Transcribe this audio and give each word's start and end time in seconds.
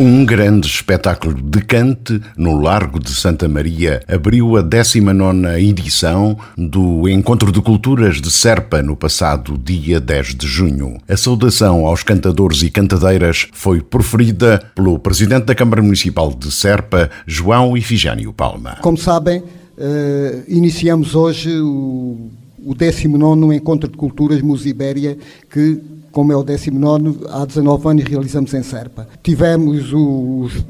Um 0.00 0.24
grande 0.24 0.68
espetáculo 0.68 1.34
de 1.34 1.60
cante 1.60 2.20
no 2.36 2.60
Largo 2.60 3.00
de 3.00 3.10
Santa 3.10 3.48
Maria 3.48 4.00
abriu 4.06 4.56
a 4.56 4.62
19 4.62 5.60
edição 5.60 6.38
do 6.56 7.08
Encontro 7.08 7.50
de 7.50 7.60
Culturas 7.60 8.20
de 8.20 8.30
Serpa 8.30 8.80
no 8.80 8.94
passado 8.94 9.58
dia 9.58 9.98
10 9.98 10.36
de 10.36 10.46
junho. 10.46 10.98
A 11.08 11.16
saudação 11.16 11.84
aos 11.84 12.04
cantadores 12.04 12.62
e 12.62 12.70
cantadeiras 12.70 13.48
foi 13.52 13.80
proferida 13.80 14.62
pelo 14.72 15.00
Presidente 15.00 15.46
da 15.46 15.54
Câmara 15.56 15.82
Municipal 15.82 16.32
de 16.32 16.52
Serpa, 16.52 17.10
João 17.26 17.76
Ifigênio 17.76 18.32
Palma. 18.32 18.78
Como 18.80 18.96
sabem, 18.96 19.40
uh, 19.40 20.44
iniciamos 20.46 21.16
hoje 21.16 21.60
o, 21.60 22.30
o 22.64 22.74
19 22.74 23.54
Encontro 23.54 23.90
de 23.90 23.96
Culturas 23.96 24.42
Musibéria 24.42 25.16
que 25.50 25.80
como 26.10 26.32
é 26.32 26.36
o 26.36 26.42
19, 26.42 27.26
há 27.28 27.44
19 27.44 27.88
anos 27.88 28.04
realizamos 28.04 28.52
em 28.54 28.62
Serpa. 28.62 29.06
Tivemos 29.22 29.92
os, 29.92 30.64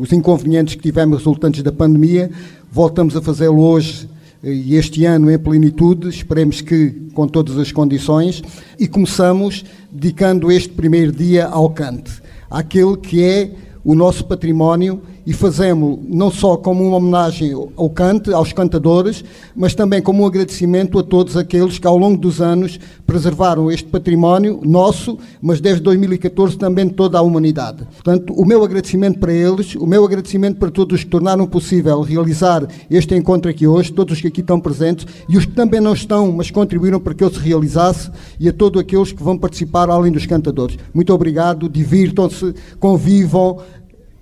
os 0.00 0.12
inconvenientes 0.12 0.74
que 0.74 0.82
tivemos 0.82 1.18
resultantes 1.18 1.62
da 1.62 1.72
pandemia, 1.72 2.30
voltamos 2.70 3.16
a 3.16 3.20
fazê-lo 3.20 3.60
hoje 3.60 4.08
e 4.42 4.76
este 4.76 5.04
ano 5.04 5.30
em 5.30 5.38
plenitude, 5.38 6.08
esperemos 6.08 6.60
que 6.60 6.90
com 7.14 7.26
todas 7.26 7.58
as 7.58 7.72
condições, 7.72 8.42
e 8.78 8.86
começamos 8.86 9.64
dedicando 9.90 10.52
este 10.52 10.68
primeiro 10.68 11.10
dia 11.10 11.46
ao 11.46 11.70
cante, 11.70 12.12
àquele 12.48 12.96
que 12.96 13.22
é 13.22 13.50
o 13.84 13.94
nosso 13.94 14.24
património 14.24 15.00
e 15.26 15.32
fazemos 15.32 15.98
não 16.08 16.30
só 16.30 16.56
como 16.56 16.86
uma 16.86 16.98
homenagem 16.98 17.52
ao 17.76 17.90
cante, 17.90 18.32
aos 18.32 18.52
cantadores, 18.52 19.24
mas 19.56 19.74
também 19.74 20.00
como 20.00 20.22
um 20.22 20.26
agradecimento 20.26 20.98
a 20.98 21.02
todos 21.02 21.36
aqueles 21.36 21.78
que 21.78 21.86
ao 21.86 21.98
longo 21.98 22.16
dos 22.16 22.40
anos 22.40 22.78
preservaram 23.04 23.70
este 23.70 23.88
património 23.88 24.60
nosso, 24.62 25.18
mas 25.42 25.60
desde 25.60 25.82
2014 25.82 26.56
também 26.56 26.86
de 26.86 26.94
toda 26.94 27.18
a 27.18 27.22
humanidade. 27.22 27.84
Portanto, 27.92 28.32
o 28.34 28.44
meu 28.44 28.62
agradecimento 28.62 29.18
para 29.18 29.32
eles, 29.32 29.74
o 29.74 29.86
meu 29.86 30.04
agradecimento 30.04 30.58
para 30.58 30.70
todos 30.70 30.98
os 30.98 31.04
que 31.04 31.10
tornaram 31.10 31.46
possível 31.46 32.00
realizar 32.02 32.66
este 32.88 33.14
encontro 33.16 33.50
aqui 33.50 33.66
hoje, 33.66 33.92
todos 33.92 34.14
os 34.14 34.20
que 34.20 34.28
aqui 34.28 34.40
estão 34.40 34.60
presentes 34.60 35.06
e 35.28 35.36
os 35.36 35.44
que 35.44 35.52
também 35.52 35.80
não 35.80 35.92
estão, 35.92 36.30
mas 36.30 36.50
contribuíram 36.50 37.00
para 37.00 37.14
que 37.14 37.24
ele 37.24 37.34
se 37.34 37.40
realizasse 37.40 38.10
e 38.38 38.48
a 38.48 38.52
todos 38.52 38.80
aqueles 38.80 39.10
que 39.10 39.22
vão 39.22 39.36
participar 39.36 39.90
além 39.90 40.12
dos 40.12 40.24
cantadores. 40.24 40.78
Muito 40.94 41.12
obrigado, 41.12 41.68
divirtam-se, 41.68 42.54
convivam, 42.78 43.58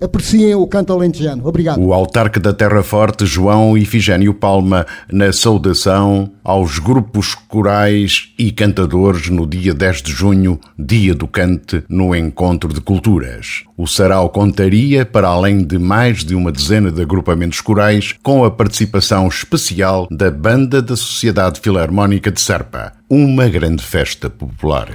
apreciem 0.00 0.54
o 0.54 0.66
canto 0.66 0.92
alentejano. 0.92 1.46
Obrigado. 1.46 1.80
O 1.80 1.92
autarca 1.92 2.40
da 2.40 2.52
Terra 2.52 2.82
Forte, 2.82 3.26
João 3.26 3.76
Ifigênio 3.76 4.34
Palma, 4.34 4.86
na 5.10 5.32
saudação 5.32 6.30
aos 6.42 6.78
grupos 6.78 7.34
corais 7.34 8.32
e 8.38 8.50
cantadores 8.50 9.28
no 9.28 9.46
dia 9.46 9.74
10 9.74 10.02
de 10.02 10.12
junho, 10.12 10.58
dia 10.78 11.14
do 11.14 11.26
cante, 11.26 11.82
no 11.88 12.14
Encontro 12.14 12.72
de 12.72 12.80
Culturas. 12.80 13.64
O 13.76 13.86
sarau 13.86 14.30
contaria, 14.30 15.04
para 15.04 15.28
além 15.28 15.64
de 15.64 15.78
mais 15.78 16.24
de 16.24 16.34
uma 16.34 16.50
dezena 16.50 16.90
de 16.90 17.02
agrupamentos 17.02 17.60
corais, 17.60 18.14
com 18.22 18.44
a 18.44 18.50
participação 18.50 19.28
especial 19.28 20.08
da 20.10 20.30
Banda 20.30 20.80
da 20.80 20.96
Sociedade 20.96 21.60
Filarmónica 21.60 22.30
de 22.30 22.40
Serpa, 22.40 22.92
uma 23.10 23.48
grande 23.48 23.82
festa 23.82 24.30
popular. 24.30 24.88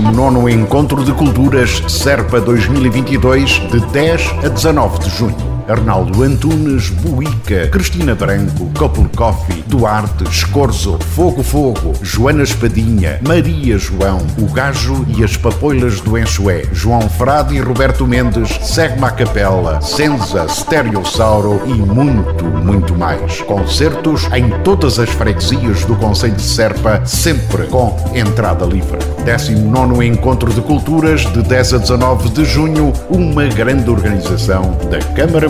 Nono 0.00 0.46
Encontro 0.46 1.02
de 1.02 1.12
Culturas 1.12 1.82
Serpa 1.88 2.38
2022, 2.38 3.62
de 3.70 3.80
10 3.80 4.44
a 4.44 4.48
19 4.48 4.98
de 4.98 5.10
junho. 5.10 5.53
Arnaldo 5.68 6.22
Antunes, 6.22 6.90
Buica, 6.90 7.68
Cristina 7.68 8.14
Branco, 8.14 8.70
Couple 8.76 9.08
Coffee, 9.16 9.64
Duarte, 9.66 10.24
Escorzo, 10.24 10.98
Fogo 11.14 11.42
Fogo, 11.42 11.92
Joana 12.02 12.42
Espadinha, 12.42 13.18
Maria 13.26 13.78
João, 13.78 14.18
O 14.38 14.46
Gajo 14.52 15.04
e 15.16 15.24
as 15.24 15.36
Papoilas 15.36 16.00
do 16.00 16.18
Enxué, 16.18 16.64
João 16.72 17.08
Frade 17.08 17.54
e 17.54 17.60
Roberto 17.60 18.06
Mendes, 18.06 18.50
Segma 18.62 19.10
Capela, 19.10 19.80
Senza, 19.80 20.46
Stereossauro 20.48 21.62
e 21.66 21.72
muito, 21.72 22.44
muito 22.44 22.94
mais. 22.94 23.40
Concertos 23.42 24.28
em 24.34 24.50
todas 24.62 24.98
as 24.98 25.08
freguesias 25.10 25.84
do 25.84 25.96
Conselho 25.96 26.34
de 26.34 26.42
Serpa, 26.42 27.02
sempre 27.04 27.66
com 27.66 27.96
entrada 28.14 28.64
livre. 28.66 28.98
19 29.24 30.06
Encontro 30.06 30.52
de 30.52 30.60
Culturas, 30.60 31.22
de 31.32 31.42
10 31.42 31.74
a 31.74 31.78
19 31.78 32.28
de 32.28 32.44
junho, 32.44 32.92
uma 33.08 33.46
grande 33.46 33.88
organização 33.88 34.76
da 34.90 34.98
Câmara 35.14 35.48